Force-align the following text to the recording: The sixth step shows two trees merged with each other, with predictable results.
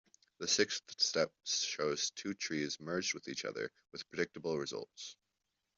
The 0.39 0.47
sixth 0.47 0.99
step 0.99 1.31
shows 1.43 2.09
two 2.09 2.33
trees 2.33 2.79
merged 2.79 3.13
with 3.13 3.27
each 3.27 3.45
other, 3.45 3.71
with 3.91 4.09
predictable 4.09 4.57
results. 4.57 5.15